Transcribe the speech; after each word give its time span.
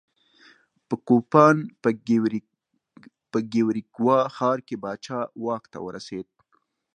په 0.87 0.95
کوپان 1.07 1.55
په 3.31 3.39
کیوریګوا 3.51 4.19
ښار 4.35 4.59
کې 4.67 4.75
پاچا 4.83 5.19
واک 5.45 5.63
ته 5.73 5.77
ورسېد. 5.85 6.27